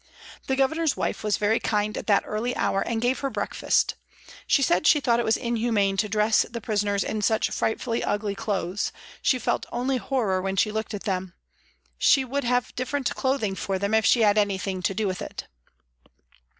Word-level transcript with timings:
The 0.47 0.55
Governor's 0.55 0.97
wife 0.97 1.23
was 1.23 1.37
very 1.37 1.59
kind 1.59 1.95
at 1.95 2.07
that 2.07 2.23
early 2.25 2.55
hour 2.55 2.81
and 2.81 3.03
gave 3.03 3.19
her 3.19 3.29
breakfast. 3.29 3.93
She 4.47 4.63
said 4.63 4.87
she 4.87 4.99
thought 4.99 5.19
it 5.19 5.25
was 5.25 5.37
inhuman 5.37 5.95
to 5.97 6.09
dress 6.09 6.41
the 6.41 6.59
prisoners 6.59 7.03
in 7.03 7.21
such 7.21 7.51
frightfully 7.51 8.03
ugly 8.03 8.33
clothes, 8.33 8.91
she 9.21 9.37
felt 9.37 9.67
only 9.71 9.97
horror 9.97 10.41
when 10.41 10.55
she 10.55 10.71
looked 10.71 10.95
at 10.95 11.03
them; 11.03 11.35
she 11.99 12.25
would 12.25 12.45
have 12.45 12.75
different 12.75 13.13
clothing 13.13 13.53
for 13.53 13.77
them 13.77 13.93
if 13.93 14.03
she 14.07 14.21
had 14.23 14.39
anything 14.39 14.81
to 14.81 14.95
do 14.95 15.05
with 15.05 15.21
it. 15.21 15.45